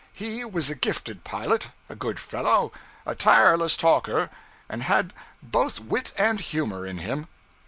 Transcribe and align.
He 0.13 0.43
was 0.43 0.71
a 0.71 0.73
gifted 0.73 1.23
pilot, 1.23 1.67
a 1.87 1.95
good 1.95 2.19
fellow, 2.19 2.71
a 3.05 3.13
tireless 3.13 3.77
talker, 3.77 4.31
and 4.67 4.81
had 4.81 5.13
both 5.43 5.79
wit 5.79 6.11
and 6.17 6.39
humor 6.41 6.87
in 6.87 6.97
him. 6.97 7.27